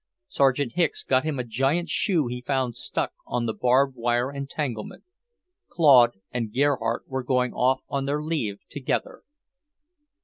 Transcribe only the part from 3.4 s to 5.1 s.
the barbed wire entanglement.